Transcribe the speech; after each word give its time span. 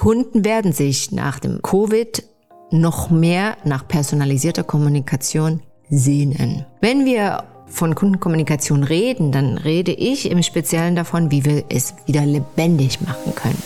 Kunden 0.00 0.46
werden 0.46 0.72
sich 0.72 1.12
nach 1.12 1.40
dem 1.40 1.60
Covid 1.60 2.24
noch 2.70 3.10
mehr 3.10 3.58
nach 3.64 3.86
personalisierter 3.86 4.64
Kommunikation 4.64 5.60
sehnen. 5.90 6.64
Wenn 6.80 7.04
wir 7.04 7.44
von 7.66 7.94
Kundenkommunikation 7.94 8.82
reden, 8.82 9.30
dann 9.30 9.58
rede 9.58 9.92
ich 9.92 10.30
im 10.30 10.42
Speziellen 10.42 10.96
davon, 10.96 11.30
wie 11.30 11.44
wir 11.44 11.64
es 11.68 11.92
wieder 12.06 12.24
lebendig 12.24 13.02
machen 13.02 13.34
können. 13.34 13.62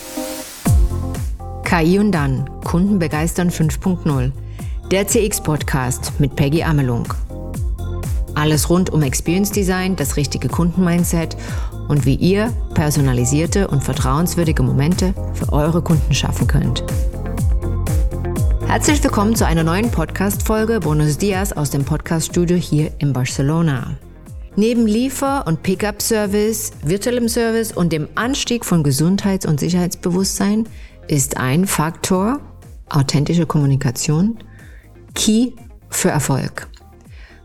KI 1.63 1.99
und 1.99 2.11
dann, 2.11 2.49
Kunden 2.65 2.99
begeistern 2.99 3.49
5.0, 3.49 4.33
der 4.91 5.07
CX-Podcast 5.07 6.19
mit 6.19 6.35
Peggy 6.35 6.63
Amelung. 6.63 7.07
Alles 8.33 8.69
rund 8.69 8.89
um 8.89 9.03
Experience 9.03 9.51
Design, 9.51 9.95
das 9.95 10.17
richtige 10.17 10.49
Kundenmindset 10.49 11.37
und 11.87 12.05
wie 12.05 12.15
ihr 12.15 12.51
personalisierte 12.73 13.67
und 13.67 13.83
vertrauenswürdige 13.83 14.63
Momente 14.63 15.13
für 15.33 15.51
eure 15.53 15.81
Kunden 15.81 16.13
schaffen 16.13 16.47
könnt. 16.47 16.83
Herzlich 18.67 19.03
willkommen 19.03 19.35
zu 19.35 19.45
einer 19.45 19.63
neuen 19.63 19.89
Podcast-Folge 19.89 20.79
Buenos 20.79 21.17
Dias 21.17 21.53
aus 21.53 21.69
dem 21.69 21.85
Podcast-Studio 21.85 22.57
hier 22.57 22.91
in 22.99 23.13
Barcelona. 23.13 23.97
Neben 24.57 24.87
Liefer- 24.87 25.45
und 25.47 25.63
Pickup-Service, 25.63 26.71
virtuellem 26.83 27.29
Service 27.29 27.71
und 27.71 27.91
dem 27.93 28.07
Anstieg 28.15 28.65
von 28.65 28.83
Gesundheits- 28.83 29.45
und 29.45 29.59
Sicherheitsbewusstsein 29.59 30.67
ist 31.07 31.37
ein 31.37 31.67
Faktor, 31.67 32.39
authentische 32.89 33.45
Kommunikation, 33.45 34.37
Key 35.13 35.51
für 35.89 36.09
Erfolg. 36.09 36.67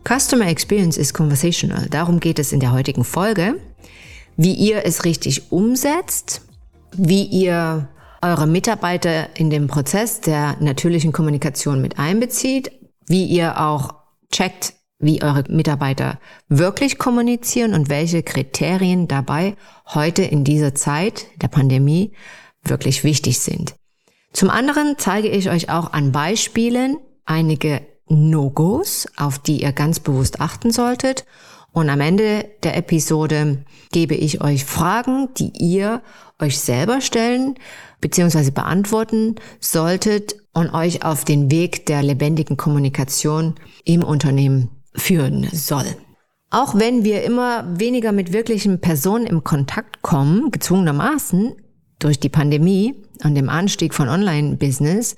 Customer 0.08 0.48
Experience 0.48 0.96
ist 0.96 1.14
conversational. 1.14 1.86
Darum 1.90 2.20
geht 2.20 2.38
es 2.38 2.52
in 2.52 2.60
der 2.60 2.72
heutigen 2.72 3.04
Folge. 3.04 3.56
Wie 4.42 4.54
ihr 4.54 4.86
es 4.86 5.04
richtig 5.04 5.52
umsetzt, 5.52 6.40
wie 6.96 7.24
ihr 7.24 7.90
eure 8.22 8.46
Mitarbeiter 8.46 9.36
in 9.36 9.50
den 9.50 9.66
Prozess 9.66 10.22
der 10.22 10.56
natürlichen 10.60 11.12
Kommunikation 11.12 11.82
mit 11.82 11.98
einbezieht, 11.98 12.72
wie 13.06 13.24
ihr 13.24 13.60
auch 13.60 13.92
checkt, 14.32 14.72
wie 14.98 15.22
eure 15.22 15.44
Mitarbeiter 15.48 16.18
wirklich 16.48 16.96
kommunizieren 16.96 17.74
und 17.74 17.90
welche 17.90 18.22
Kriterien 18.22 19.08
dabei 19.08 19.56
heute 19.88 20.22
in 20.22 20.42
dieser 20.42 20.74
Zeit 20.74 21.26
der 21.42 21.48
Pandemie 21.48 22.12
wirklich 22.62 23.04
wichtig 23.04 23.40
sind. 23.40 23.74
Zum 24.32 24.48
anderen 24.48 24.94
zeige 24.96 25.28
ich 25.28 25.50
euch 25.50 25.68
auch 25.68 25.92
an 25.92 26.12
Beispielen 26.12 26.96
einige 27.26 27.82
No-Gos, 28.08 29.06
auf 29.18 29.38
die 29.38 29.60
ihr 29.60 29.72
ganz 29.72 30.00
bewusst 30.00 30.40
achten 30.40 30.70
solltet. 30.70 31.26
Und 31.72 31.88
am 31.88 32.00
Ende 32.00 32.46
der 32.62 32.76
Episode 32.76 33.64
gebe 33.92 34.14
ich 34.14 34.40
euch 34.40 34.64
Fragen, 34.64 35.28
die 35.36 35.52
ihr 35.58 36.02
euch 36.40 36.58
selber 36.58 37.00
stellen 37.00 37.54
bzw. 38.00 38.50
beantworten 38.50 39.36
solltet 39.60 40.34
und 40.52 40.74
euch 40.74 41.04
auf 41.04 41.24
den 41.24 41.50
Weg 41.50 41.86
der 41.86 42.02
lebendigen 42.02 42.56
Kommunikation 42.56 43.54
im 43.84 44.02
Unternehmen 44.02 44.70
führen 44.94 45.48
soll. 45.52 45.86
Auch 46.50 46.74
wenn 46.74 47.04
wir 47.04 47.22
immer 47.22 47.78
weniger 47.78 48.10
mit 48.10 48.32
wirklichen 48.32 48.80
Personen 48.80 49.26
im 49.26 49.44
Kontakt 49.44 50.02
kommen, 50.02 50.50
gezwungenermaßen 50.50 51.52
durch 52.00 52.18
die 52.18 52.28
Pandemie 52.28 52.96
und 53.22 53.36
dem 53.36 53.48
Anstieg 53.48 53.94
von 53.94 54.08
Online-Business, 54.08 55.14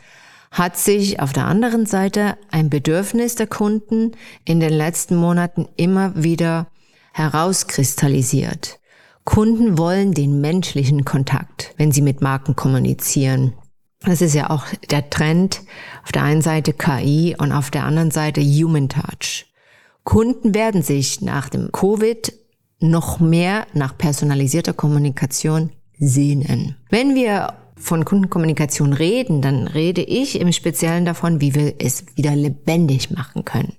hat 0.53 0.77
sich 0.77 1.19
auf 1.19 1.33
der 1.33 1.47
anderen 1.47 1.87
Seite 1.87 2.37
ein 2.51 2.71
Bedürfnis 2.71 3.35
der 3.35 3.47
Kunden 3.47 4.13
in 4.45 4.61
den 4.61 4.73
letzten 4.73 5.17
Monaten 5.17 5.67
immer 5.77 6.13
wieder 6.15 6.69
herauskristallisiert. 7.15 8.79
Kunden 9.25 9.79
wollen 9.79 10.13
den 10.13 10.41
menschlichen 10.41 11.05
Kontakt, 11.05 11.75
wenn 11.79 11.91
sie 11.91 12.03
mit 12.03 12.21
Marken 12.21 12.55
kommunizieren. 12.55 13.55
Das 14.05 14.21
ist 14.21 14.35
ja 14.35 14.51
auch 14.51 14.67
der 14.91 15.11
Trend. 15.11 15.63
Auf 16.03 16.13
der 16.13 16.25
einen 16.25 16.43
Seite 16.43 16.73
KI 16.73 17.35
und 17.39 17.53
auf 17.53 17.71
der 17.71 17.85
anderen 17.85 18.11
Seite 18.11 18.41
Human 18.43 18.89
Touch. 18.89 19.47
Kunden 20.05 20.55
werden 20.55 20.83
sich 20.83 21.21
nach 21.21 21.49
dem 21.49 21.71
Covid 21.73 22.33
noch 22.81 23.21
mehr 23.21 23.67
nach 23.75 23.97
personalisierter 23.97 24.73
Kommunikation 24.73 25.71
sehnen. 25.99 26.77
Wenn 26.91 27.15
wir 27.15 27.55
von 27.83 28.05
Kundenkommunikation 28.05 28.93
reden, 28.93 29.43
dann 29.43 29.67
rede 29.67 30.03
ich 30.03 30.41
im 30.41 30.53
Speziellen 30.53 31.05
davon, 31.05 31.41
wie 31.41 31.55
wir 31.55 31.75
es 31.79 32.05
wieder 32.17 32.35
lebendig 32.35 33.11
machen 33.11 33.45
können. 33.45 33.75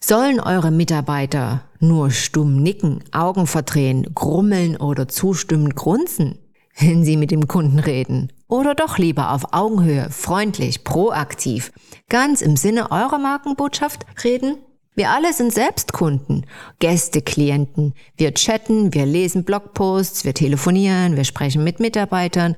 Sollen 0.00 0.40
eure 0.40 0.70
Mitarbeiter 0.70 1.64
nur 1.80 2.10
stumm 2.10 2.62
nicken, 2.62 3.02
Augen 3.12 3.46
verdrehen, 3.46 4.14
grummeln 4.14 4.76
oder 4.76 5.08
zustimmend 5.08 5.74
grunzen, 5.74 6.38
wenn 6.78 7.04
sie 7.04 7.16
mit 7.16 7.30
dem 7.30 7.48
Kunden 7.48 7.80
reden? 7.80 8.32
Oder 8.46 8.74
doch 8.74 8.96
lieber 8.96 9.32
auf 9.32 9.52
Augenhöhe, 9.52 10.08
freundlich, 10.10 10.84
proaktiv, 10.84 11.72
ganz 12.08 12.40
im 12.40 12.56
Sinne 12.56 12.90
eurer 12.92 13.18
Markenbotschaft 13.18 14.06
reden? 14.22 14.56
Wir 14.94 15.10
alle 15.10 15.32
sind 15.32 15.52
selbst 15.52 15.92
Kunden, 15.92 16.44
Gäste, 16.78 17.22
Klienten. 17.22 17.94
Wir 18.16 18.34
chatten, 18.34 18.94
wir 18.94 19.06
lesen 19.06 19.44
Blogposts, 19.44 20.24
wir 20.24 20.34
telefonieren, 20.34 21.16
wir 21.16 21.24
sprechen 21.24 21.62
mit 21.62 21.78
Mitarbeitern 21.78 22.56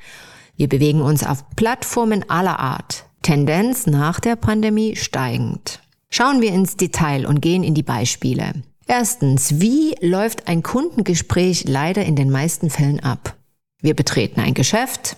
wir 0.61 0.69
bewegen 0.69 1.01
uns 1.01 1.25
auf 1.25 1.49
Plattformen 1.57 2.29
aller 2.29 2.61
Art. 2.61 3.07
Tendenz 3.23 3.87
nach 3.87 4.21
der 4.21 4.37
Pandemie 4.37 4.95
steigend. 4.95 5.81
Schauen 6.11 6.43
wir 6.43 6.53
ins 6.53 6.77
Detail 6.77 7.25
und 7.25 7.41
gehen 7.41 7.65
in 7.65 7.73
die 7.73 7.83
Beispiele. 7.83 8.53
Erstens, 8.87 9.59
wie 9.59 9.95
läuft 10.03 10.49
ein 10.49 10.63
Kundengespräch 10.63 11.65
leider 11.67 12.05
in 12.05 12.15
den 12.15 12.31
meisten 12.31 12.69
Fällen 12.69 13.01
ab? 13.01 13.39
Wir 13.81 13.95
betreten 13.95 14.39
ein 14.41 14.53
Geschäft. 14.53 15.17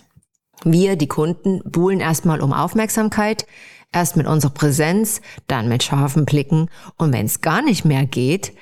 Wir, 0.62 0.94
die 0.94 1.08
Kunden, 1.08 1.60
buhlen 1.64 1.98
erstmal 1.98 2.40
um 2.40 2.52
Aufmerksamkeit, 2.52 3.44
erst 3.92 4.16
mit 4.16 4.28
unserer 4.28 4.52
Präsenz, 4.52 5.22
dann 5.48 5.68
mit 5.68 5.82
scharfen 5.82 6.24
Blicken 6.24 6.68
und 6.98 7.12
wenn 7.12 7.26
es 7.26 7.40
gar 7.40 7.62
nicht 7.62 7.84
mehr 7.84 8.06
geht, 8.06 8.52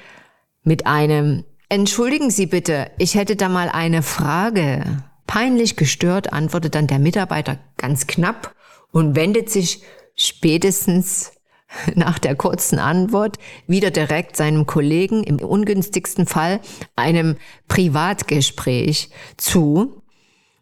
mit 0.62 0.86
einem 0.86 1.44
Entschuldigen 1.68 2.30
Sie 2.30 2.46
bitte, 2.46 2.90
ich 2.96 3.16
hätte 3.16 3.36
da 3.36 3.50
mal 3.50 3.68
eine 3.68 4.02
Frage. 4.02 5.04
Peinlich 5.30 5.76
gestört 5.76 6.32
antwortet 6.32 6.74
dann 6.74 6.88
der 6.88 6.98
Mitarbeiter 6.98 7.60
ganz 7.76 8.08
knapp 8.08 8.52
und 8.90 9.14
wendet 9.14 9.48
sich 9.48 9.80
spätestens 10.16 11.30
nach 11.94 12.18
der 12.18 12.34
kurzen 12.34 12.80
Antwort 12.80 13.36
wieder 13.68 13.92
direkt 13.92 14.34
seinem 14.34 14.66
Kollegen, 14.66 15.22
im 15.22 15.36
ungünstigsten 15.36 16.26
Fall 16.26 16.58
einem 16.96 17.36
Privatgespräch 17.68 19.10
zu. 19.36 20.02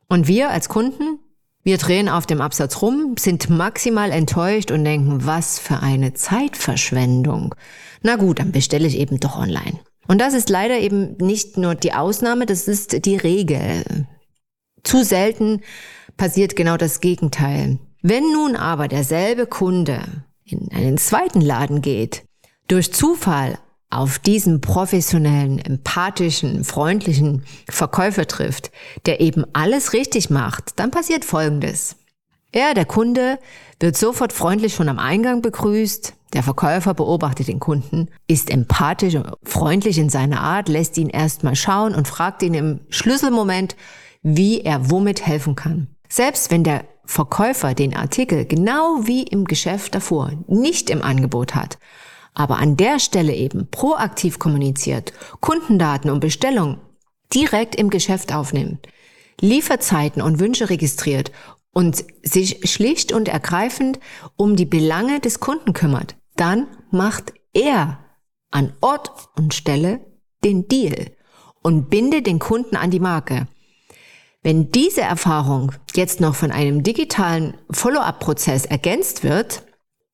Und 0.07 0.29
wir 0.29 0.51
als 0.51 0.69
Kunden, 0.69 1.19
wir 1.63 1.79
drehen 1.79 2.11
auf 2.11 2.27
dem 2.27 2.43
Absatz 2.43 2.83
rum, 2.83 3.15
sind 3.19 3.49
maximal 3.49 4.11
enttäuscht 4.11 4.71
und 4.71 4.85
denken, 4.85 5.25
was 5.25 5.59
für 5.59 5.81
eine 5.81 6.13
Zeitverschwendung. 6.13 7.55
Na 8.03 8.17
gut, 8.17 8.39
dann 8.39 8.53
bestelle 8.53 8.87
ich 8.87 8.99
eben 8.99 9.19
doch 9.19 9.39
online. 9.39 9.81
Und 10.09 10.21
das 10.21 10.35
ist 10.35 10.51
leider 10.51 10.79
eben 10.79 11.17
nicht 11.17 11.57
nur 11.57 11.75
die 11.75 11.95
Ausnahme, 11.95 12.45
das 12.45 12.69
ist 12.69 13.07
die 13.07 13.17
Regel. 13.17 14.07
Zu 14.83 15.05
selten 15.05 15.63
passiert 16.17 16.57
genau 16.57 16.77
das 16.77 17.01
Gegenteil. 17.01 17.79
Wenn 18.03 18.33
nun 18.33 18.57
aber 18.57 18.89
derselbe 18.89 19.47
Kunde 19.47 20.03
in 20.45 20.71
einen 20.73 20.99
zweiten 20.99 21.41
Laden 21.41 21.83
geht, 21.83 22.25
durch 22.69 22.93
Zufall 22.93 23.59
auf 23.91 24.19
diesen 24.19 24.61
professionellen, 24.61 25.59
empathischen, 25.59 26.65
freundlichen 26.65 27.45
Verkäufer 27.69 28.27
trifft, 28.27 28.71
der 29.07 29.21
eben 29.21 29.45
alles 29.55 29.95
richtig 29.95 30.29
macht, 30.31 30.79
dann 30.79 30.91
passiert 30.91 31.25
Folgendes. 31.25 31.97
Er, 32.53 32.75
der 32.75 32.85
Kunde, 32.85 33.39
wird 33.81 33.97
sofort 33.97 34.33
freundlich 34.33 34.75
schon 34.75 34.89
am 34.89 34.99
Eingang 34.99 35.43
begrüßt. 35.43 36.15
Der 36.35 36.43
Verkäufer 36.43 36.93
beobachtet 36.93 37.49
den 37.49 37.61
Kunden, 37.61 38.09
ist 38.27 38.51
empathisch 38.51 39.15
und 39.15 39.27
freundlich 39.43 39.99
in 39.99 40.11
seiner 40.11 40.41
Art, 40.41 40.69
lässt 40.69 40.99
ihn 40.99 41.09
erstmal 41.09 41.57
schauen 41.57 41.95
und 41.95 42.07
fragt 42.07 42.43
ihn 42.43 42.53
im 42.53 42.81
Schlüsselmoment, 42.91 43.77
wie 44.23 44.61
er 44.61 44.91
womit 44.91 45.27
helfen 45.27 45.55
kann. 45.55 45.89
Selbst 46.09 46.51
wenn 46.51 46.65
der 46.65 46.85
Verkäufer 47.05 47.75
den 47.75 47.97
Artikel 47.97 48.45
genau 48.45 49.01
wie 49.03 49.23
im 49.23 49.45
Geschäft 49.45 49.95
davor 49.95 50.33
nicht 50.47 50.91
im 50.91 51.03
Angebot 51.03 51.55
hat, 51.55 51.79
aber 52.35 52.59
an 52.59 52.77
der 52.77 52.99
Stelle 52.99 53.35
eben 53.35 53.69
proaktiv 53.71 54.39
kommuniziert, 54.39 55.13
Kundendaten 55.41 56.11
und 56.11 56.21
Bestellungen 56.21 56.79
direkt 57.35 57.75
im 57.75 57.91
Geschäft 57.91 58.33
aufnimmt, 58.33 58.87
Lieferzeiten 59.41 60.23
und 60.23 60.39
Wünsche 60.39 60.71
registriert 60.71 61.33
und 61.73 62.05
sich 62.23 62.71
schlicht 62.71 63.13
und 63.13 63.29
ergreifend 63.29 64.01
um 64.37 64.57
die 64.57 64.65
Belange 64.65 65.21
des 65.21 65.41
Kunden 65.41 65.73
kümmert, 65.73 66.17
dann 66.37 66.67
macht 66.91 67.33
er 67.53 67.99
an 68.51 68.73
Ort 68.81 69.11
und 69.37 69.55
Stelle 69.55 70.01
den 70.45 70.69
Deal 70.69 71.13
und 71.63 71.91
bindet 71.91 72.27
den 72.27 72.39
Kunden 72.39 72.77
an 72.77 72.91
die 72.91 73.01
Marke. 73.01 73.47
Wenn 74.49 74.73
diese 74.73 75.03
Erfahrung 75.03 75.73
jetzt 75.95 76.23
noch 76.23 76.35
von 76.35 76.51
einem 76.51 76.83
digitalen 76.83 77.59
Follow-up-Prozess 77.71 78.65
ergänzt 78.65 79.23
wird, 79.23 79.63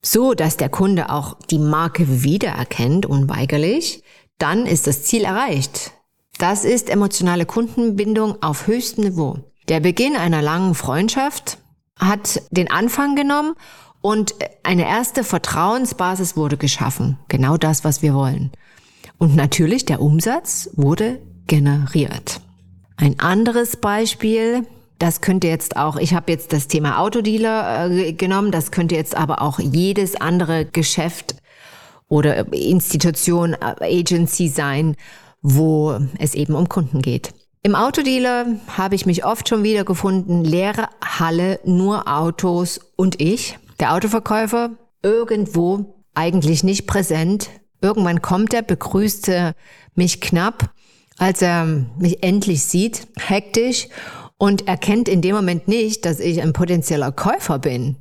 so 0.03 0.35
dass 0.35 0.57
der 0.57 0.69
Kunde 0.69 1.11
auch 1.11 1.39
die 1.53 1.61
Marke 1.61 2.25
wiedererkennt, 2.25 3.07
unweigerlich, 3.07 4.03
dann 4.39 4.67
ist 4.67 4.89
das 4.89 5.05
Ziel 5.05 5.23
erreicht. 5.23 5.93
Das 6.37 6.65
ist 6.65 6.91
emotionale 6.91 7.47
Kundenbindung 7.47 8.43
auf 8.43 8.67
höchstem 8.67 9.05
Niveau. 9.05 9.39
Der 9.69 9.79
Beginn 9.79 10.17
einer 10.17 10.43
langen 10.43 10.75
Freundschaft, 10.75 11.59
hat 11.97 12.43
den 12.51 12.69
Anfang 12.73 13.15
genommen 13.15 13.55
und 14.01 14.35
eine 14.65 14.89
erste 14.89 15.23
Vertrauensbasis 15.23 16.37
wurde 16.37 16.57
geschaffen. 16.57 17.21
Genau 17.29 17.57
das, 17.57 17.85
was 17.85 18.03
wir 18.03 18.15
wollen. 18.15 18.51
Und 19.17 19.37
natürlich 19.37 19.85
der 19.85 20.03
Umsatz 20.03 20.71
wurde 20.75 21.23
generiert. 21.47 22.41
Ein 23.05 23.21
anderes 23.21 23.77
Beispiel, 23.77 24.67
das 24.99 25.21
könnte 25.21 25.47
jetzt 25.47 25.77
auch, 25.77 25.97
ich 25.97 26.15
habe 26.15 26.33
jetzt 26.33 26.55
das 26.55 26.69
Thema 26.69 27.01
Autodealer 27.01 27.91
äh, 27.91 28.15
genommen, 28.15 28.51
das 28.51 28.71
könnte 28.71 28.95
jetzt 28.95 29.15
aber 29.15 29.43
auch 29.43 29.59
jedes 29.59 30.19
andere 30.19 30.65
Geschäft 30.65 31.37
oder 32.09 32.51
Institution, 32.55 33.53
äh, 33.53 34.01
Agency 34.01 34.49
sein, 34.49 34.97
wo 35.43 35.99
es 36.19 36.33
eben 36.33 36.55
um 36.55 36.71
Kunden 36.71 37.03
geht. 37.03 37.35
Im 37.63 37.75
Autodealer 37.75 38.47
habe 38.75 38.95
ich 38.95 39.05
mich 39.05 39.23
oft 39.27 39.51
schon 39.51 39.63
wieder 39.63 39.85
gefunden, 39.85 40.43
leere 40.43 40.89
Halle, 41.05 41.61
nur 41.67 42.09
Autos 42.09 42.81
und 42.97 43.21
ich. 43.21 43.59
Der 43.81 43.93
Autoverkäufer 43.93 44.71
irgendwo 45.03 45.95
eigentlich 46.15 46.65
nicht 46.65 46.87
präsent. 46.87 47.51
Irgendwann 47.83 48.23
kommt 48.23 48.55
er, 48.55 48.63
begrüßte 48.63 49.53
mich 49.95 50.23
knapp, 50.23 50.71
als 51.19 51.43
er 51.43 51.65
mich 51.99 52.23
endlich 52.23 52.65
sieht, 52.65 53.07
hektisch 53.19 53.89
und 54.37 54.67
erkennt 54.67 55.09
in 55.09 55.23
dem 55.23 55.37
Moment 55.37 55.69
nicht, 55.69 56.05
dass 56.05 56.21
ich 56.21 56.43
ein 56.43 56.53
potenzieller 56.53 57.13
Käufer 57.13 57.59
bin. 57.59 57.97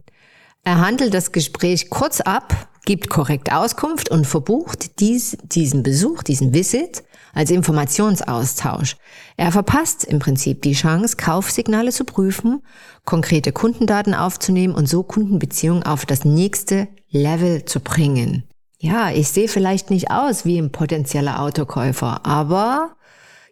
Er 0.63 0.79
handelt 0.79 1.13
das 1.13 1.31
Gespräch 1.31 1.89
kurz 1.89 2.21
ab, 2.21 2.69
gibt 2.85 3.09
korrekt 3.09 3.51
Auskunft 3.51 4.09
und 4.09 4.25
verbucht 4.25 4.99
dies, 4.99 5.37
diesen 5.43 5.83
Besuch, 5.83 6.23
diesen 6.23 6.53
Visit 6.53 7.03
als 7.33 7.49
Informationsaustausch. 7.49 8.95
Er 9.37 9.51
verpasst 9.51 10.03
im 10.03 10.19
Prinzip 10.19 10.61
die 10.61 10.73
Chance, 10.73 11.17
Kaufsignale 11.17 11.91
zu 11.91 12.05
prüfen, 12.05 12.61
konkrete 13.05 13.51
Kundendaten 13.51 14.13
aufzunehmen 14.13 14.75
und 14.75 14.87
so 14.87 15.03
Kundenbeziehungen 15.03 15.83
auf 15.83 16.05
das 16.05 16.25
nächste 16.25 16.87
Level 17.09 17.65
zu 17.65 17.79
bringen. 17.79 18.43
Ja, 18.79 19.11
ich 19.11 19.29
sehe 19.29 19.47
vielleicht 19.47 19.89
nicht 19.89 20.11
aus 20.11 20.45
wie 20.45 20.57
ein 20.57 20.71
potenzieller 20.71 21.41
Autokäufer, 21.41 22.25
aber 22.25 22.95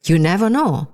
you 0.06 0.18
never 0.18 0.50
know. 0.50 0.88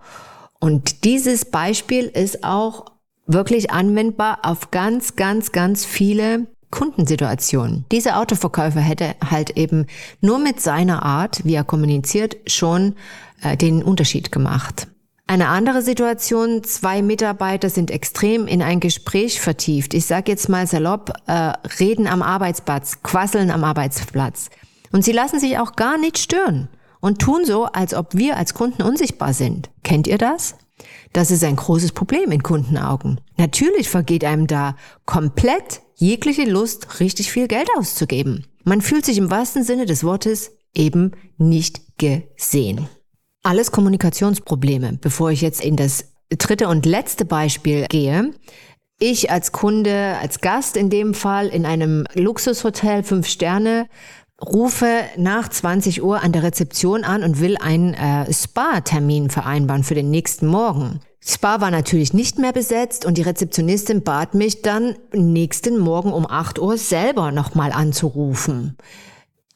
Und 0.59 1.03
dieses 1.03 1.45
Beispiel 1.45 2.05
ist 2.05 2.43
auch 2.43 2.85
wirklich 3.27 3.71
anwendbar 3.71 4.39
auf 4.43 4.71
ganz, 4.71 5.15
ganz, 5.15 5.51
ganz 5.51 5.85
viele 5.85 6.47
Kundensituation. 6.71 7.85
Dieser 7.91 8.19
Autoverkäufer 8.19 8.81
hätte 8.81 9.15
halt 9.29 9.51
eben 9.51 9.85
nur 10.21 10.39
mit 10.39 10.59
seiner 10.59 11.03
Art, 11.03 11.45
wie 11.45 11.55
er 11.55 11.63
kommuniziert, 11.63 12.37
schon 12.47 12.95
äh, 13.41 13.55
den 13.55 13.83
Unterschied 13.83 14.31
gemacht. 14.31 14.87
Eine 15.27 15.49
andere 15.49 15.81
Situation, 15.81 16.63
zwei 16.63 17.01
Mitarbeiter 17.01 17.69
sind 17.69 17.91
extrem 17.91 18.47
in 18.47 18.61
ein 18.61 18.79
Gespräch 18.79 19.41
vertieft. 19.41 19.93
Ich 19.93 20.05
sage 20.05 20.31
jetzt 20.31 20.47
mal 20.47 20.67
salopp, 20.67 21.13
äh, 21.27 21.53
reden 21.79 22.07
am 22.07 22.21
Arbeitsplatz, 22.21 23.03
quasseln 23.03 23.51
am 23.51 23.65
Arbeitsplatz. 23.65 24.49
Und 24.93 25.03
sie 25.03 25.11
lassen 25.11 25.39
sich 25.39 25.59
auch 25.59 25.75
gar 25.75 25.97
nicht 25.97 26.17
stören 26.17 26.69
und 27.01 27.19
tun 27.19 27.45
so, 27.45 27.65
als 27.65 27.93
ob 27.93 28.15
wir 28.15 28.37
als 28.37 28.53
Kunden 28.53 28.81
unsichtbar 28.81 29.33
sind. 29.33 29.69
Kennt 29.83 30.07
ihr 30.07 30.17
das? 30.17 30.55
Das 31.13 31.31
ist 31.31 31.43
ein 31.43 31.55
großes 31.55 31.91
Problem 31.91 32.31
in 32.31 32.43
Kundenaugen. 32.43 33.21
Natürlich 33.37 33.89
vergeht 33.89 34.23
einem 34.23 34.47
da 34.47 34.75
komplett 35.05 35.81
jegliche 35.95 36.45
Lust, 36.45 36.99
richtig 36.99 37.31
viel 37.31 37.47
Geld 37.47 37.69
auszugeben. 37.77 38.45
Man 38.63 38.81
fühlt 38.81 39.05
sich 39.05 39.17
im 39.17 39.31
wahrsten 39.31 39.63
Sinne 39.63 39.85
des 39.85 40.03
Wortes 40.03 40.51
eben 40.75 41.11
nicht 41.37 41.97
gesehen. 41.97 42.87
Alles 43.43 43.71
Kommunikationsprobleme. 43.71 44.99
Bevor 45.01 45.31
ich 45.31 45.41
jetzt 45.41 45.63
in 45.63 45.75
das 45.75 46.05
dritte 46.29 46.67
und 46.67 46.85
letzte 46.85 47.25
Beispiel 47.25 47.85
gehe, 47.89 48.33
ich 48.99 49.31
als 49.31 49.51
Kunde, 49.51 50.17
als 50.21 50.41
Gast 50.41 50.75
in 50.75 50.89
dem 50.89 51.13
Fall 51.13 51.47
in 51.47 51.65
einem 51.65 52.05
Luxushotel, 52.13 53.03
fünf 53.03 53.27
Sterne, 53.27 53.87
rufe 54.41 55.03
nach 55.17 55.49
20 55.49 56.03
Uhr 56.03 56.21
an 56.21 56.31
der 56.31 56.43
Rezeption 56.43 57.03
an 57.03 57.23
und 57.23 57.39
will 57.39 57.57
einen 57.57 57.93
äh, 57.93 58.31
Spa-Termin 58.31 59.29
vereinbaren 59.29 59.83
für 59.83 59.95
den 59.95 60.11
nächsten 60.11 60.47
Morgen. 60.47 60.99
Spa 61.19 61.59
war 61.59 61.71
natürlich 61.71 62.13
nicht 62.13 62.37
mehr 62.37 62.53
besetzt 62.53 63.05
und 63.05 63.17
die 63.17 63.23
Rezeptionistin 63.23 64.03
bat 64.03 64.33
mich 64.33 64.61
dann 64.61 64.95
nächsten 65.11 65.77
Morgen 65.77 66.13
um 66.13 66.29
8 66.29 66.59
Uhr 66.59 66.77
selber 66.77 67.31
nochmal 67.31 67.71
anzurufen. 67.71 68.77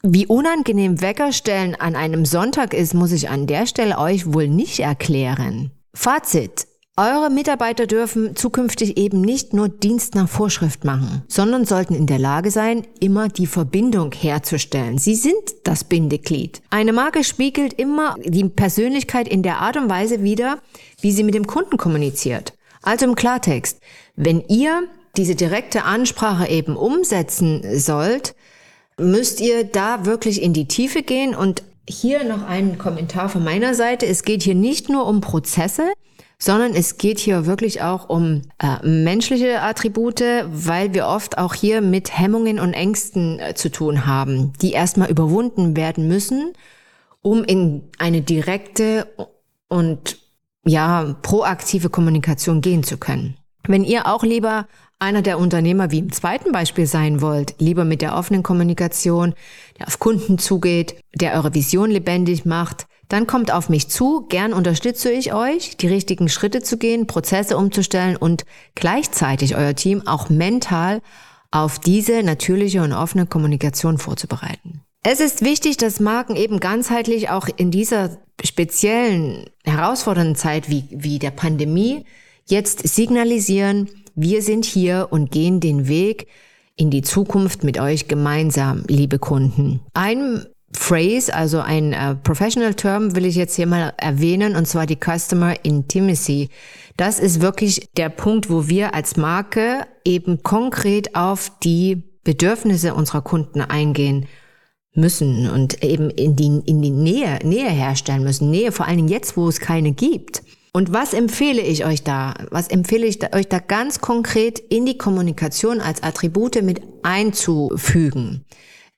Wie 0.02 0.26
unangenehm 0.26 1.00
Weckerstellen 1.00 1.76
an 1.76 1.94
einem 1.94 2.26
Sonntag 2.26 2.74
ist, 2.74 2.92
muss 2.92 3.12
ich 3.12 3.30
an 3.30 3.46
der 3.46 3.66
Stelle 3.66 3.98
euch 3.98 4.32
wohl 4.34 4.48
nicht 4.48 4.80
erklären. 4.80 5.70
Fazit. 5.94 6.66
Eure 6.98 7.30
Mitarbeiter 7.30 7.86
dürfen 7.86 8.36
zukünftig 8.36 8.98
eben 8.98 9.22
nicht 9.22 9.54
nur 9.54 9.70
Dienst 9.70 10.14
nach 10.14 10.28
Vorschrift 10.28 10.84
machen, 10.84 11.22
sondern 11.26 11.64
sollten 11.64 11.94
in 11.94 12.06
der 12.06 12.18
Lage 12.18 12.50
sein, 12.50 12.86
immer 13.00 13.28
die 13.28 13.46
Verbindung 13.46 14.12
herzustellen. 14.12 14.98
Sie 14.98 15.14
sind 15.14 15.42
das 15.64 15.84
Bindeglied. 15.84 16.60
Eine 16.68 16.92
Marke 16.92 17.24
spiegelt 17.24 17.72
immer 17.72 18.16
die 18.22 18.44
Persönlichkeit 18.44 19.26
in 19.26 19.42
der 19.42 19.60
Art 19.60 19.78
und 19.78 19.88
Weise 19.88 20.22
wider, 20.22 20.58
wie 21.00 21.12
sie 21.12 21.24
mit 21.24 21.34
dem 21.34 21.46
Kunden 21.46 21.78
kommuniziert. 21.78 22.52
Also 22.82 23.06
im 23.06 23.14
Klartext, 23.14 23.80
wenn 24.14 24.42
ihr 24.48 24.82
diese 25.16 25.34
direkte 25.34 25.84
Ansprache 25.84 26.46
eben 26.50 26.76
umsetzen 26.76 27.62
sollt, 27.80 28.34
müsst 28.98 29.40
ihr 29.40 29.64
da 29.64 30.04
wirklich 30.04 30.42
in 30.42 30.52
die 30.52 30.68
Tiefe 30.68 31.02
gehen 31.02 31.34
und 31.34 31.62
hier 31.88 32.22
noch 32.24 32.46
ein 32.46 32.76
Kommentar 32.76 33.30
von 33.30 33.42
meiner 33.42 33.74
Seite. 33.74 34.04
Es 34.06 34.24
geht 34.24 34.42
hier 34.42 34.54
nicht 34.54 34.90
nur 34.90 35.06
um 35.06 35.22
Prozesse, 35.22 35.90
sondern 36.42 36.74
es 36.74 36.98
geht 36.98 37.20
hier 37.20 37.46
wirklich 37.46 37.82
auch 37.82 38.08
um 38.08 38.42
äh, 38.58 38.84
menschliche 38.84 39.62
Attribute, 39.62 40.24
weil 40.50 40.92
wir 40.92 41.06
oft 41.06 41.38
auch 41.38 41.54
hier 41.54 41.80
mit 41.80 42.18
Hemmungen 42.18 42.58
und 42.58 42.74
Ängsten 42.74 43.38
äh, 43.38 43.54
zu 43.54 43.70
tun 43.70 44.06
haben, 44.06 44.52
die 44.60 44.72
erstmal 44.72 45.08
überwunden 45.08 45.76
werden 45.76 46.08
müssen, 46.08 46.52
um 47.20 47.44
in 47.44 47.84
eine 47.96 48.22
direkte 48.22 49.06
und 49.68 50.18
ja, 50.64 51.14
proaktive 51.22 51.90
Kommunikation 51.90 52.60
gehen 52.60 52.82
zu 52.82 52.96
können. 52.96 53.36
Wenn 53.68 53.84
ihr 53.84 54.08
auch 54.08 54.24
lieber 54.24 54.66
einer 54.98 55.22
der 55.22 55.38
Unternehmer 55.38 55.92
wie 55.92 56.00
im 56.00 56.10
zweiten 56.10 56.50
Beispiel 56.50 56.86
sein 56.86 57.20
wollt, 57.20 57.54
lieber 57.60 57.84
mit 57.84 58.02
der 58.02 58.16
offenen 58.16 58.42
Kommunikation, 58.42 59.34
der 59.78 59.86
auf 59.86 60.00
Kunden 60.00 60.38
zugeht, 60.38 60.96
der 61.14 61.34
eure 61.34 61.54
Vision 61.54 61.92
lebendig 61.92 62.44
macht, 62.44 62.88
dann 63.12 63.26
kommt 63.26 63.52
auf 63.52 63.68
mich 63.68 63.88
zu, 63.88 64.22
gern 64.28 64.54
unterstütze 64.54 65.12
ich 65.12 65.34
euch, 65.34 65.76
die 65.76 65.88
richtigen 65.88 66.30
Schritte 66.30 66.62
zu 66.62 66.78
gehen, 66.78 67.06
Prozesse 67.06 67.58
umzustellen 67.58 68.16
und 68.16 68.44
gleichzeitig 68.74 69.54
euer 69.54 69.74
Team 69.74 70.06
auch 70.06 70.30
mental 70.30 71.02
auf 71.50 71.78
diese 71.78 72.22
natürliche 72.22 72.82
und 72.82 72.94
offene 72.94 73.26
Kommunikation 73.26 73.98
vorzubereiten. 73.98 74.80
Es 75.02 75.20
ist 75.20 75.44
wichtig, 75.44 75.76
dass 75.76 76.00
Marken 76.00 76.36
eben 76.36 76.58
ganzheitlich 76.58 77.28
auch 77.28 77.48
in 77.54 77.70
dieser 77.70 78.16
speziellen, 78.42 79.44
herausfordernden 79.64 80.36
Zeit 80.36 80.70
wie, 80.70 80.84
wie 80.90 81.18
der 81.18 81.32
Pandemie 81.32 82.06
jetzt 82.46 82.88
signalisieren, 82.88 83.90
wir 84.14 84.42
sind 84.42 84.64
hier 84.64 85.08
und 85.10 85.30
gehen 85.30 85.60
den 85.60 85.86
Weg 85.86 86.28
in 86.76 86.90
die 86.90 87.02
Zukunft 87.02 87.62
mit 87.62 87.78
euch 87.78 88.08
gemeinsam, 88.08 88.84
liebe 88.88 89.18
Kunden. 89.18 89.80
Ein 89.92 90.46
Phrase, 90.74 91.32
also 91.34 91.60
ein 91.60 91.92
äh, 91.92 92.14
Professional 92.14 92.74
Term 92.74 93.14
will 93.14 93.26
ich 93.26 93.36
jetzt 93.36 93.56
hier 93.56 93.66
mal 93.66 93.92
erwähnen, 93.98 94.56
und 94.56 94.66
zwar 94.66 94.86
die 94.86 94.98
Customer 94.98 95.54
Intimacy. 95.64 96.48
Das 96.96 97.18
ist 97.18 97.40
wirklich 97.40 97.90
der 97.96 98.08
Punkt, 98.08 98.50
wo 98.50 98.68
wir 98.68 98.94
als 98.94 99.16
Marke 99.16 99.86
eben 100.04 100.42
konkret 100.42 101.14
auf 101.14 101.52
die 101.62 102.02
Bedürfnisse 102.24 102.94
unserer 102.94 103.22
Kunden 103.22 103.60
eingehen 103.60 104.26
müssen 104.94 105.48
und 105.50 105.82
eben 105.82 106.10
in 106.10 106.36
die, 106.36 106.60
in 106.66 106.82
die 106.82 106.90
Nähe, 106.90 107.38
Nähe 107.42 107.70
herstellen 107.70 108.22
müssen. 108.22 108.50
Nähe 108.50 108.72
vor 108.72 108.86
allen 108.86 108.98
Dingen 108.98 109.08
jetzt, 109.08 109.36
wo 109.36 109.48
es 109.48 109.60
keine 109.60 109.92
gibt. 109.92 110.42
Und 110.74 110.92
was 110.92 111.12
empfehle 111.12 111.60
ich 111.60 111.84
euch 111.84 112.02
da? 112.02 112.34
Was 112.50 112.68
empfehle 112.68 113.06
ich 113.06 113.34
euch 113.34 113.48
da 113.48 113.58
ganz 113.58 114.00
konkret 114.00 114.58
in 114.58 114.86
die 114.86 114.96
Kommunikation 114.96 115.80
als 115.80 116.02
Attribute 116.02 116.62
mit 116.62 116.82
einzufügen? 117.02 118.44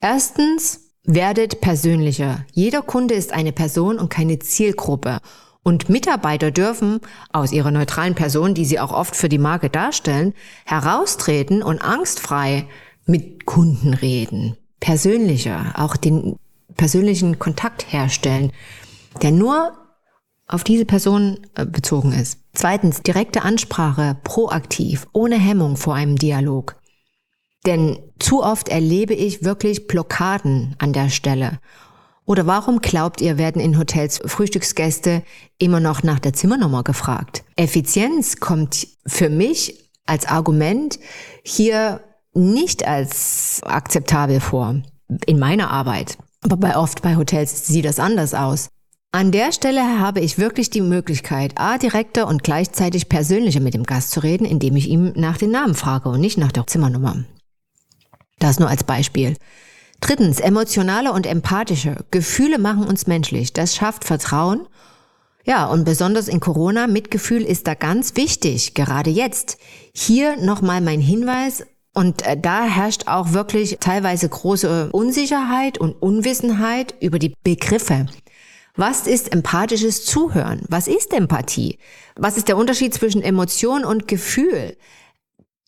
Erstens, 0.00 0.83
Werdet 1.04 1.60
persönlicher. 1.60 2.44
Jeder 2.52 2.80
Kunde 2.82 3.14
ist 3.14 3.32
eine 3.32 3.52
Person 3.52 3.98
und 3.98 4.08
keine 4.08 4.38
Zielgruppe. 4.38 5.20
Und 5.62 5.88
Mitarbeiter 5.88 6.50
dürfen 6.50 7.00
aus 7.32 7.52
ihrer 7.52 7.70
neutralen 7.70 8.14
Person, 8.14 8.54
die 8.54 8.64
sie 8.64 8.80
auch 8.80 8.92
oft 8.92 9.16
für 9.16 9.28
die 9.28 9.38
Marke 9.38 9.70
darstellen, 9.70 10.34
heraustreten 10.64 11.62
und 11.62 11.80
angstfrei 11.80 12.66
mit 13.06 13.46
Kunden 13.46 13.94
reden. 13.94 14.56
Persönlicher, 14.80 15.72
auch 15.76 15.96
den 15.96 16.36
persönlichen 16.76 17.38
Kontakt 17.38 17.92
herstellen, 17.92 18.52
der 19.22 19.30
nur 19.30 19.72
auf 20.46 20.64
diese 20.64 20.84
Person 20.84 21.38
äh, 21.54 21.64
bezogen 21.64 22.12
ist. 22.12 22.40
Zweitens, 22.52 23.02
direkte 23.02 23.42
Ansprache, 23.42 24.16
proaktiv, 24.24 25.06
ohne 25.12 25.36
Hemmung 25.36 25.76
vor 25.76 25.94
einem 25.94 26.16
Dialog. 26.16 26.76
Denn 27.66 27.98
zu 28.24 28.42
oft 28.42 28.70
erlebe 28.70 29.12
ich 29.12 29.44
wirklich 29.44 29.86
Blockaden 29.86 30.76
an 30.78 30.94
der 30.94 31.10
Stelle. 31.10 31.58
Oder 32.24 32.46
warum 32.46 32.80
glaubt 32.80 33.20
ihr, 33.20 33.36
werden 33.36 33.60
in 33.60 33.78
Hotels 33.78 34.18
Frühstücksgäste 34.24 35.22
immer 35.58 35.78
noch 35.78 36.02
nach 36.02 36.20
der 36.20 36.32
Zimmernummer 36.32 36.84
gefragt? 36.84 37.44
Effizienz 37.56 38.40
kommt 38.40 38.88
für 39.06 39.28
mich 39.28 39.90
als 40.06 40.26
Argument 40.26 40.98
hier 41.42 42.00
nicht 42.32 42.88
als 42.88 43.60
akzeptabel 43.62 44.40
vor 44.40 44.76
in 45.26 45.38
meiner 45.38 45.70
Arbeit. 45.70 46.16
Aber 46.40 46.56
bei 46.56 46.78
oft 46.78 47.02
bei 47.02 47.16
Hotels 47.16 47.66
sieht 47.66 47.84
das 47.84 47.98
anders 47.98 48.32
aus. 48.32 48.68
An 49.12 49.32
der 49.32 49.52
Stelle 49.52 50.00
habe 50.00 50.20
ich 50.20 50.38
wirklich 50.38 50.70
die 50.70 50.80
Möglichkeit, 50.80 51.52
a 51.56 51.76
direkter 51.76 52.26
und 52.26 52.42
gleichzeitig 52.42 53.10
persönlicher 53.10 53.60
mit 53.60 53.74
dem 53.74 53.84
Gast 53.84 54.12
zu 54.12 54.20
reden, 54.20 54.46
indem 54.46 54.76
ich 54.76 54.88
ihm 54.88 55.12
nach 55.14 55.36
den 55.36 55.50
Namen 55.50 55.74
frage 55.74 56.08
und 56.08 56.20
nicht 56.20 56.38
nach 56.38 56.52
der 56.52 56.66
Zimmernummer. 56.66 57.24
Das 58.44 58.60
nur 58.60 58.68
als 58.68 58.84
Beispiel. 58.84 59.38
Drittens, 60.00 60.38
emotionale 60.38 61.12
und 61.12 61.26
empathische. 61.26 62.04
Gefühle 62.10 62.58
machen 62.58 62.84
uns 62.84 63.06
menschlich. 63.06 63.54
Das 63.54 63.74
schafft 63.74 64.04
Vertrauen. 64.04 64.68
Ja, 65.46 65.64
und 65.64 65.86
besonders 65.86 66.28
in 66.28 66.40
Corona, 66.40 66.86
Mitgefühl 66.86 67.40
ist 67.40 67.66
da 67.66 67.72
ganz 67.72 68.16
wichtig, 68.16 68.74
gerade 68.74 69.08
jetzt. 69.08 69.56
Hier 69.94 70.36
nochmal 70.36 70.82
mein 70.82 71.00
Hinweis, 71.00 71.64
und 71.94 72.20
äh, 72.26 72.36
da 72.38 72.64
herrscht 72.64 73.04
auch 73.06 73.32
wirklich 73.32 73.78
teilweise 73.80 74.28
große 74.28 74.90
Unsicherheit 74.92 75.78
und 75.78 75.94
Unwissenheit 76.02 76.94
über 77.00 77.18
die 77.18 77.32
Begriffe. 77.44 78.04
Was 78.76 79.06
ist 79.06 79.32
empathisches 79.32 80.04
Zuhören? 80.04 80.60
Was 80.68 80.86
ist 80.86 81.14
Empathie? 81.14 81.78
Was 82.14 82.36
ist 82.36 82.48
der 82.48 82.58
Unterschied 82.58 82.92
zwischen 82.92 83.22
Emotion 83.22 83.86
und 83.86 84.06
Gefühl? 84.06 84.76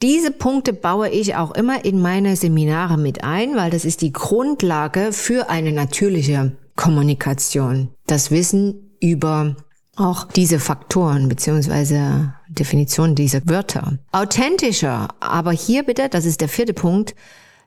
Diese 0.02 0.30
Punkte 0.30 0.74
baue 0.74 1.08
ich 1.08 1.36
auch 1.36 1.52
immer 1.52 1.86
in 1.86 2.02
meine 2.02 2.36
Seminare 2.36 2.98
mit 2.98 3.24
ein, 3.24 3.56
weil 3.56 3.70
das 3.70 3.86
ist 3.86 4.02
die 4.02 4.12
Grundlage 4.12 5.10
für 5.10 5.48
eine 5.48 5.72
natürliche 5.72 6.52
Kommunikation. 6.76 7.88
Das 8.06 8.30
Wissen 8.30 8.98
über 9.00 9.56
auch 9.96 10.24
diese 10.24 10.60
Faktoren 10.60 11.30
beziehungsweise 11.30 12.34
Definitionen 12.48 13.14
dieser 13.14 13.40
Wörter. 13.48 13.98
Authentischer, 14.12 15.08
aber 15.20 15.52
hier 15.52 15.82
bitte, 15.82 16.10
das 16.10 16.26
ist 16.26 16.42
der 16.42 16.50
vierte 16.50 16.74
Punkt, 16.74 17.14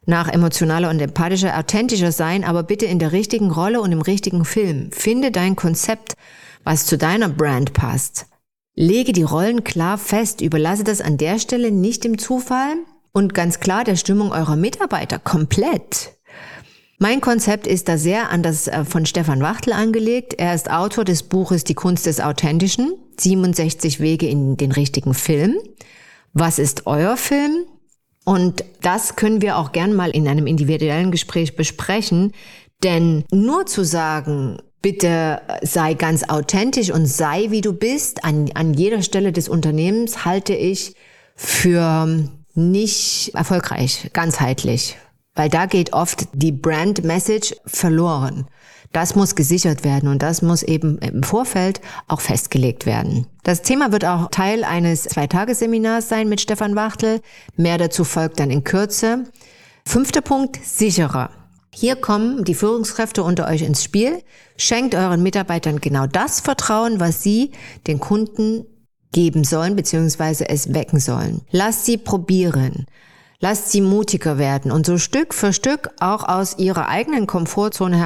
nach 0.05 0.27
emotionaler 0.27 0.91
und 0.91 1.01
empathischer, 1.01 1.57
authentischer 1.57 2.11
sein, 2.11 2.43
aber 2.43 2.61
bitte 2.61 2.85
in 2.85 2.99
der 2.99 3.11
richtigen 3.11 3.49
Rolle 3.49 3.81
und 3.81 3.91
im 3.91 4.01
richtigen 4.01 4.45
Film. 4.45 4.91
Finde 4.91 5.31
dein 5.31 5.55
Konzept, 5.55 6.13
was 6.63 6.85
zu 6.85 6.95
deiner 6.95 7.29
Brand 7.29 7.73
passt. 7.73 8.27
Lege 8.81 9.11
die 9.11 9.23
Rollen 9.23 9.65
klar 9.65 9.97
fest, 9.97 10.39
überlasse 10.39 10.85
das 10.85 11.01
an 11.01 11.17
der 11.17 11.37
Stelle 11.37 11.69
nicht 11.69 12.05
dem 12.05 12.17
Zufall 12.17 12.77
und 13.11 13.33
ganz 13.33 13.59
klar 13.59 13.83
der 13.83 13.97
Stimmung 13.97 14.31
eurer 14.31 14.55
Mitarbeiter 14.55 15.19
komplett. 15.19 16.13
Mein 16.97 17.19
Konzept 17.19 17.67
ist 17.67 17.89
da 17.89 17.97
sehr 17.97 18.29
an 18.29 18.41
das 18.41 18.69
äh, 18.69 18.85
von 18.85 19.05
Stefan 19.05 19.41
Wachtel 19.41 19.73
angelegt. 19.73 20.35
Er 20.37 20.55
ist 20.55 20.71
Autor 20.71 21.03
des 21.03 21.23
Buches 21.23 21.65
Die 21.65 21.73
Kunst 21.73 22.05
des 22.05 22.21
Authentischen, 22.21 22.93
67 23.17 23.99
Wege 23.99 24.29
in 24.29 24.55
den 24.55 24.71
richtigen 24.71 25.13
Film. 25.13 25.57
Was 26.31 26.57
ist 26.57 26.87
euer 26.87 27.17
Film? 27.17 27.65
Und 28.23 28.63
das 28.81 29.17
können 29.17 29.41
wir 29.41 29.57
auch 29.57 29.73
gern 29.73 29.93
mal 29.93 30.11
in 30.11 30.25
einem 30.25 30.47
individuellen 30.47 31.11
Gespräch 31.11 31.57
besprechen, 31.57 32.31
denn 32.81 33.25
nur 33.29 33.65
zu 33.65 33.83
sagen, 33.83 34.61
bitte 34.81 35.41
sei 35.61 35.93
ganz 35.93 36.23
authentisch 36.23 36.91
und 36.91 37.05
sei 37.05 37.47
wie 37.49 37.61
du 37.61 37.73
bist 37.73 38.23
an, 38.23 38.49
an 38.53 38.73
jeder 38.73 39.01
Stelle 39.01 39.31
des 39.31 39.49
Unternehmens, 39.49 40.25
halte 40.25 40.53
ich 40.53 40.95
für 41.35 42.29
nicht 42.55 43.31
erfolgreich, 43.33 44.09
ganzheitlich 44.13 44.97
weil 45.39 45.49
da 45.49 45.67
geht 45.67 45.93
oft 45.93 46.27
die 46.33 46.51
Brand 46.51 47.05
Message 47.05 47.55
verloren. 47.65 48.45
Das 48.91 49.15
muss 49.15 49.35
gesichert 49.35 49.85
werden 49.85 50.09
und 50.09 50.21
das 50.21 50.41
muss 50.41 50.63
eben 50.63 50.97
im 50.97 51.23
Vorfeld 51.23 51.79
auch 52.09 52.19
festgelegt 52.19 52.85
werden. 52.85 53.25
Das 53.43 53.61
Thema 53.61 53.93
wird 53.93 54.03
auch 54.03 54.31
Teil 54.31 54.65
eines 54.65 55.03
Zweitageseminars 55.03 56.09
sein 56.09 56.27
mit 56.27 56.41
Stefan 56.41 56.75
Wachtel. 56.75 57.21
Mehr 57.55 57.77
dazu 57.77 58.03
folgt 58.03 58.41
dann 58.41 58.51
in 58.51 58.65
Kürze. 58.65 59.23
Fünfter 59.85 60.19
Punkt, 60.19 60.59
sicherer. 60.61 61.29
Hier 61.73 61.95
kommen 61.95 62.43
die 62.43 62.55
Führungskräfte 62.55 63.23
unter 63.23 63.47
euch 63.47 63.61
ins 63.61 63.83
Spiel. 63.83 64.21
Schenkt 64.57 64.95
euren 64.95 65.23
Mitarbeitern 65.23 65.79
genau 65.79 66.07
das 66.07 66.39
Vertrauen, 66.39 66.99
was 66.99 67.23
sie 67.23 67.51
den 67.87 67.99
Kunden 67.99 68.65
geben 69.11 69.43
sollen 69.43 69.75
bzw. 69.75 70.45
es 70.47 70.73
wecken 70.73 70.99
sollen. 70.99 71.41
Lasst 71.51 71.85
sie 71.85 71.97
probieren. 71.97 72.85
Lasst 73.39 73.71
sie 73.71 73.81
mutiger 73.81 74.37
werden 74.37 74.71
und 74.71 74.85
so 74.85 74.97
Stück 74.97 75.33
für 75.33 75.53
Stück 75.53 75.89
auch 75.99 76.27
aus 76.27 76.57
ihrer 76.57 76.89
eigenen 76.89 77.25
Komfortzone 77.25 77.97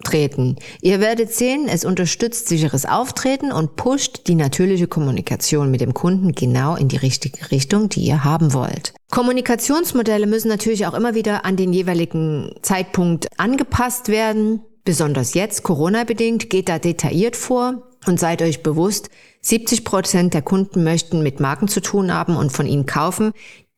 heraustreten. 0.00 0.56
Ihr 0.80 1.00
werdet 1.00 1.32
sehen, 1.32 1.68
es 1.68 1.84
unterstützt 1.84 2.48
sicheres 2.48 2.86
Auftreten 2.86 3.52
und 3.52 3.76
pusht 3.76 4.26
die 4.26 4.34
natürliche 4.34 4.86
Kommunikation 4.86 5.70
mit 5.70 5.80
dem 5.80 5.94
Kunden 5.94 6.32
genau 6.32 6.76
in 6.76 6.88
die 6.88 6.96
richtige 6.96 7.50
Richtung, 7.50 7.88
die 7.88 8.00
ihr 8.00 8.24
haben 8.24 8.52
wollt. 8.52 8.92
Kommunikationsmodelle 9.10 10.26
müssen 10.26 10.48
natürlich 10.48 10.86
auch 10.86 10.94
immer 10.94 11.14
wieder 11.14 11.44
an 11.44 11.56
den 11.56 11.72
jeweiligen 11.72 12.54
Zeitpunkt 12.62 13.28
angepasst 13.38 14.08
werden. 14.08 14.62
Besonders 14.84 15.34
jetzt, 15.34 15.62
Corona-bedingt, 15.62 16.48
geht 16.48 16.68
da 16.68 16.78
detailliert 16.78 17.36
vor 17.36 17.82
und 18.06 18.18
seid 18.18 18.42
euch 18.42 18.62
bewusst, 18.62 19.10
70 19.42 19.84
Prozent 19.84 20.34
der 20.34 20.42
Kunden 20.42 20.84
möchten 20.84 21.22
mit 21.22 21.40
Marken 21.40 21.68
zu 21.68 21.80
tun 21.80 22.12
haben 22.12 22.36
und 22.36 22.52
von 22.52 22.66
ihnen 22.66 22.86
kaufen, 22.86 23.32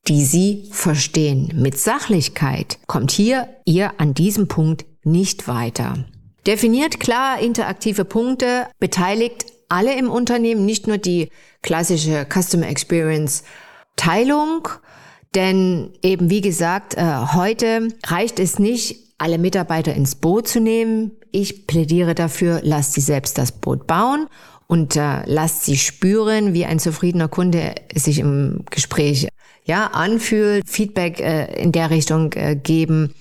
die 0.08 0.24
Sie 0.24 0.68
verstehen. 0.72 1.52
Mit 1.54 1.78
Sachlichkeit 1.78 2.78
kommt 2.86 3.12
hier 3.12 3.48
ihr 3.64 4.00
an 4.00 4.14
diesem 4.14 4.48
Punkt 4.48 4.84
nicht 5.04 5.48
weiter. 5.48 6.04
Definiert 6.46 6.98
klar 6.98 7.38
interaktive 7.40 8.04
Punkte, 8.04 8.66
beteiligt 8.80 9.46
alle 9.68 9.96
im 9.96 10.10
Unternehmen, 10.10 10.66
nicht 10.66 10.86
nur 10.86 10.98
die 10.98 11.30
klassische 11.62 12.26
Customer 12.28 12.68
Experience 12.68 13.44
Teilung, 13.96 14.68
denn 15.34 15.92
eben 16.02 16.30
wie 16.30 16.40
gesagt, 16.40 16.94
äh, 16.94 17.02
heute 17.32 17.88
reicht 18.04 18.40
es 18.40 18.58
nicht, 18.58 19.14
alle 19.18 19.38
Mitarbeiter 19.38 19.94
ins 19.94 20.16
Boot 20.16 20.48
zu 20.48 20.60
nehmen. 20.60 21.12
Ich 21.30 21.66
plädiere 21.66 22.14
dafür, 22.14 22.60
lasst 22.64 22.94
sie 22.94 23.00
selbst 23.00 23.38
das 23.38 23.52
Boot 23.52 23.86
bauen 23.86 24.26
und 24.66 24.96
äh, 24.96 25.22
lasst 25.26 25.64
sie 25.64 25.78
spüren, 25.78 26.54
wie 26.54 26.64
ein 26.64 26.80
zufriedener 26.80 27.28
Kunde 27.28 27.74
sich 27.94 28.18
im 28.18 28.64
Gespräch 28.68 29.28
ja, 29.64 29.86
anfühlt, 29.86 30.68
Feedback 30.68 31.20
äh, 31.20 31.62
in 31.62 31.70
der 31.70 31.90
Richtung 31.90 32.32
äh, 32.32 32.56
geben, 32.56 33.14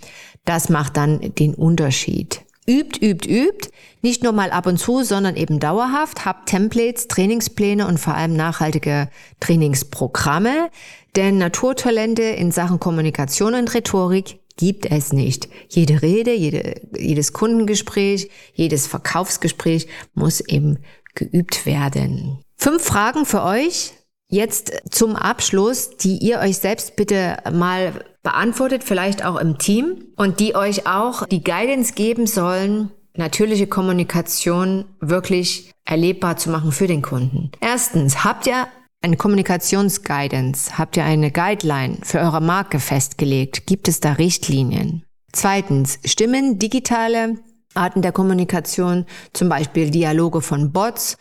das 0.43 0.69
macht 0.69 0.97
dann 0.97 1.19
den 1.35 1.53
Unterschied. 1.53 2.41
Übt, 2.67 2.99
übt, 3.05 3.27
übt. 3.27 3.69
Nicht 4.01 4.23
nur 4.23 4.33
mal 4.33 4.51
ab 4.51 4.65
und 4.65 4.77
zu, 4.77 5.03
sondern 5.03 5.35
eben 5.35 5.59
dauerhaft. 5.59 6.25
Habt 6.25 6.49
Templates, 6.49 7.07
Trainingspläne 7.07 7.87
und 7.87 7.99
vor 7.99 8.15
allem 8.15 8.35
nachhaltige 8.35 9.09
Trainingsprogramme. 9.39 10.69
Denn 11.15 11.37
Naturtalente 11.37 12.23
in 12.23 12.51
Sachen 12.51 12.79
Kommunikation 12.79 13.55
und 13.55 13.73
Rhetorik 13.73 14.39
gibt 14.57 14.85
es 14.85 15.11
nicht. 15.11 15.49
Jede 15.69 16.01
Rede, 16.01 16.33
jede, 16.33 16.81
jedes 16.97 17.33
Kundengespräch, 17.33 18.29
jedes 18.53 18.87
Verkaufsgespräch 18.87 19.87
muss 20.13 20.39
eben 20.41 20.79
geübt 21.15 21.65
werden. 21.65 22.39
Fünf 22.57 22.83
Fragen 22.83 23.25
für 23.25 23.43
euch 23.43 23.93
Jetzt 24.31 24.71
zum 24.89 25.17
Abschluss, 25.17 25.97
die 25.97 26.17
ihr 26.17 26.39
euch 26.39 26.57
selbst 26.57 26.95
bitte 26.95 27.37
mal 27.51 28.05
beantwortet, 28.23 28.81
vielleicht 28.81 29.25
auch 29.25 29.35
im 29.35 29.57
Team 29.57 30.05
und 30.15 30.39
die 30.39 30.55
euch 30.55 30.87
auch 30.87 31.25
die 31.25 31.43
Guidance 31.43 31.93
geben 31.93 32.27
sollen, 32.27 32.91
natürliche 33.13 33.67
Kommunikation 33.67 34.85
wirklich 35.01 35.73
erlebbar 35.83 36.37
zu 36.37 36.49
machen 36.49 36.71
für 36.71 36.87
den 36.87 37.01
Kunden. 37.01 37.51
Erstens, 37.59 38.23
habt 38.23 38.47
ihr 38.47 38.67
eine 39.01 39.17
Kommunikationsguidance? 39.17 40.77
Habt 40.77 40.95
ihr 40.95 41.03
eine 41.03 41.31
Guideline 41.31 41.97
für 42.03 42.19
eure 42.19 42.39
Marke 42.39 42.79
festgelegt? 42.79 43.67
Gibt 43.67 43.89
es 43.89 43.99
da 43.99 44.13
Richtlinien? 44.13 45.03
Zweitens, 45.33 45.99
stimmen 46.05 46.57
digitale 46.57 47.35
Arten 47.73 48.01
der 48.01 48.13
Kommunikation, 48.13 49.05
zum 49.33 49.49
Beispiel 49.49 49.91
Dialoge 49.91 50.39
von 50.39 50.71
Bots, 50.71 51.17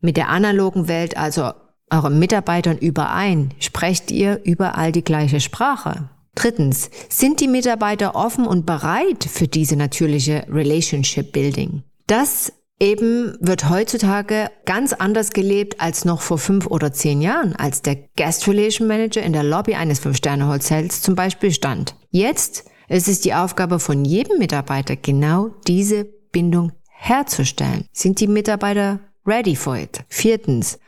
mit 0.00 0.16
der 0.16 0.30
analogen 0.30 0.88
Welt, 0.88 1.18
also 1.18 1.52
euren 1.94 2.18
Mitarbeitern 2.18 2.78
überein? 2.78 3.54
Sprecht 3.58 4.10
ihr 4.10 4.40
überall 4.44 4.92
die 4.92 5.04
gleiche 5.04 5.40
Sprache? 5.40 6.08
Drittens, 6.34 6.90
sind 7.08 7.40
die 7.40 7.48
Mitarbeiter 7.48 8.16
offen 8.16 8.46
und 8.46 8.66
bereit 8.66 9.24
für 9.24 9.46
diese 9.46 9.76
natürliche 9.76 10.44
Relationship 10.48 11.32
Building? 11.32 11.84
Das 12.06 12.52
eben 12.80 13.36
wird 13.40 13.70
heutzutage 13.70 14.50
ganz 14.64 14.92
anders 14.92 15.30
gelebt 15.30 15.80
als 15.80 16.04
noch 16.04 16.20
vor 16.20 16.38
fünf 16.38 16.66
oder 16.66 16.92
zehn 16.92 17.22
Jahren, 17.22 17.54
als 17.54 17.82
der 17.82 17.96
Guest 18.16 18.48
Relation 18.48 18.88
Manager 18.88 19.22
in 19.22 19.32
der 19.32 19.44
Lobby 19.44 19.74
eines 19.74 20.00
Fünf-Sterne-Hotels 20.00 21.00
zum 21.00 21.14
Beispiel 21.14 21.52
stand. 21.52 21.94
Jetzt 22.10 22.64
ist 22.88 23.08
es 23.08 23.20
die 23.20 23.34
Aufgabe 23.34 23.78
von 23.78 24.04
jedem 24.04 24.38
Mitarbeiter, 24.38 24.96
genau 24.96 25.50
diese 25.66 26.04
Bindung 26.32 26.72
herzustellen. 26.88 27.86
Sind 27.92 28.20
die 28.20 28.26
Mitarbeiter 28.26 29.00
ready 29.24 29.56
for 29.56 29.76
it? 29.76 30.04
Viertens, 30.08 30.78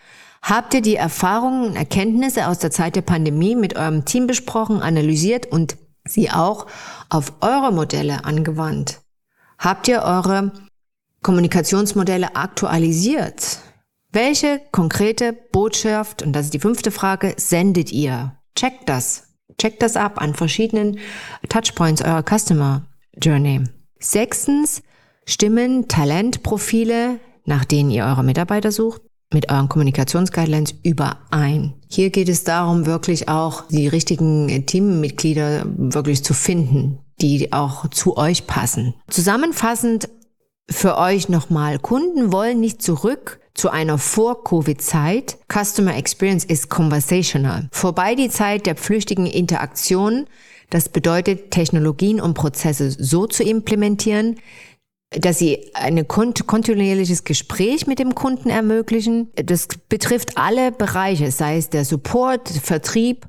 Habt 0.46 0.74
ihr 0.74 0.80
die 0.80 0.94
Erfahrungen 0.94 1.64
und 1.64 1.74
Erkenntnisse 1.74 2.46
aus 2.46 2.60
der 2.60 2.70
Zeit 2.70 2.94
der 2.94 3.02
Pandemie 3.02 3.56
mit 3.56 3.74
eurem 3.74 4.04
Team 4.04 4.28
besprochen, 4.28 4.80
analysiert 4.80 5.46
und 5.46 5.76
sie 6.04 6.30
auch 6.30 6.68
auf 7.08 7.32
eure 7.40 7.72
Modelle 7.72 8.24
angewandt? 8.24 9.00
Habt 9.58 9.88
ihr 9.88 10.02
eure 10.02 10.52
Kommunikationsmodelle 11.24 12.36
aktualisiert? 12.36 13.58
Welche 14.12 14.60
konkrete 14.70 15.32
Botschaft, 15.32 16.22
und 16.22 16.32
das 16.32 16.44
ist 16.44 16.54
die 16.54 16.60
fünfte 16.60 16.92
Frage, 16.92 17.34
sendet 17.36 17.90
ihr? 17.90 18.36
Checkt 18.54 18.88
das. 18.88 19.24
Checkt 19.58 19.82
das 19.82 19.96
ab 19.96 20.22
an 20.22 20.32
verschiedenen 20.34 21.00
Touchpoints 21.48 22.02
eurer 22.02 22.22
Customer 22.22 22.86
Journey. 23.20 23.64
Sechstens, 23.98 24.84
stimmen 25.24 25.88
Talentprofile, 25.88 27.18
nach 27.46 27.64
denen 27.64 27.90
ihr 27.90 28.04
eure 28.04 28.22
Mitarbeiter 28.22 28.70
sucht, 28.70 29.02
mit 29.32 29.50
euren 29.50 29.68
Kommunikationsguidelines 29.68 30.74
überein. 30.82 31.74
Hier 31.88 32.10
geht 32.10 32.28
es 32.28 32.44
darum, 32.44 32.86
wirklich 32.86 33.28
auch 33.28 33.66
die 33.68 33.88
richtigen 33.88 34.66
Teammitglieder 34.66 35.66
wirklich 35.76 36.22
zu 36.24 36.34
finden, 36.34 36.98
die 37.20 37.52
auch 37.52 37.88
zu 37.90 38.16
euch 38.16 38.46
passen. 38.46 38.94
Zusammenfassend 39.08 40.08
für 40.68 40.96
euch 40.98 41.28
nochmal, 41.28 41.78
Kunden 41.78 42.32
wollen 42.32 42.60
nicht 42.60 42.82
zurück 42.82 43.40
zu 43.54 43.70
einer 43.70 43.98
Vor-Covid-Zeit. 43.98 45.38
Customer 45.50 45.96
Experience 45.96 46.44
ist 46.44 46.68
conversational. 46.68 47.68
Vorbei 47.72 48.14
die 48.14 48.28
Zeit 48.28 48.66
der 48.66 48.76
flüchtigen 48.76 49.26
Interaktion. 49.26 50.26
Das 50.70 50.88
bedeutet, 50.88 51.52
Technologien 51.52 52.20
und 52.20 52.34
Prozesse 52.34 52.90
so 52.90 53.26
zu 53.26 53.44
implementieren, 53.44 54.36
dass 55.10 55.38
sie 55.38 55.70
ein 55.74 56.06
kontinuierliches 56.08 57.24
Gespräch 57.24 57.86
mit 57.86 57.98
dem 57.98 58.14
Kunden 58.14 58.50
ermöglichen. 58.50 59.30
Das 59.36 59.68
betrifft 59.88 60.36
alle 60.36 60.72
Bereiche, 60.72 61.30
sei 61.30 61.56
es 61.58 61.70
der 61.70 61.84
Support, 61.84 62.48
Vertrieb 62.48 63.28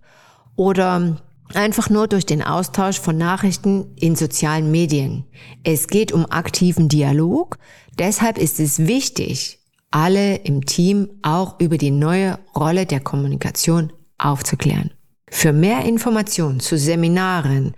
oder 0.55 1.21
einfach 1.53 1.89
nur 1.89 2.07
durch 2.07 2.25
den 2.25 2.41
Austausch 2.41 2.99
von 2.99 3.17
Nachrichten 3.17 3.93
in 3.95 4.15
sozialen 4.15 4.71
Medien. 4.71 5.25
Es 5.63 5.87
geht 5.87 6.11
um 6.11 6.25
aktiven 6.25 6.89
Dialog. 6.89 7.57
Deshalb 7.97 8.37
ist 8.37 8.59
es 8.59 8.87
wichtig, 8.87 9.59
alle 9.91 10.35
im 10.37 10.65
Team 10.65 11.09
auch 11.21 11.59
über 11.59 11.77
die 11.77 11.91
neue 11.91 12.39
Rolle 12.55 12.85
der 12.85 12.99
Kommunikation 12.99 13.93
aufzuklären. 14.17 14.91
Für 15.29 15.53
mehr 15.53 15.85
Informationen 15.85 16.59
zu 16.59 16.77
Seminaren, 16.77 17.75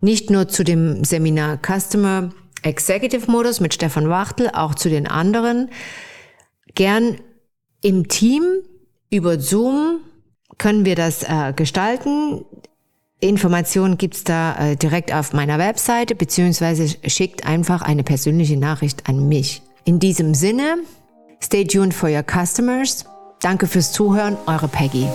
nicht 0.00 0.30
nur 0.30 0.48
zu 0.48 0.62
dem 0.62 1.02
Seminar 1.04 1.58
Customer 1.58 2.30
Executive 2.66 3.30
Modus 3.30 3.60
mit 3.60 3.74
Stefan 3.74 4.08
Wachtel, 4.08 4.50
auch 4.52 4.74
zu 4.74 4.88
den 4.88 5.06
anderen. 5.06 5.70
Gern 6.74 7.18
im 7.80 8.08
Team 8.08 8.42
über 9.10 9.38
Zoom 9.38 10.00
können 10.58 10.84
wir 10.84 10.96
das 10.96 11.22
äh, 11.22 11.52
gestalten. 11.54 12.44
Informationen 13.20 13.96
gibt's 13.98 14.24
da 14.24 14.56
äh, 14.58 14.76
direkt 14.76 15.12
auf 15.12 15.32
meiner 15.32 15.58
Webseite, 15.58 16.14
beziehungsweise 16.14 16.88
schickt 17.08 17.46
einfach 17.46 17.82
eine 17.82 18.02
persönliche 18.02 18.56
Nachricht 18.56 19.08
an 19.08 19.28
mich. 19.28 19.62
In 19.84 20.00
diesem 20.00 20.34
Sinne, 20.34 20.78
stay 21.42 21.64
tuned 21.64 21.94
for 21.94 22.10
your 22.10 22.24
customers. 22.24 23.04
Danke 23.40 23.66
fürs 23.66 23.92
Zuhören, 23.92 24.36
eure 24.46 24.68
Peggy. 24.68 25.06